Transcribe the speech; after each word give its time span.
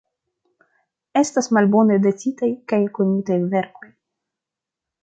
Estas 1.21 1.49
malbone 1.59 1.99
datitaj 2.07 2.51
kaj 2.73 2.83
konitaj 2.99 3.39
verkoj. 3.55 3.95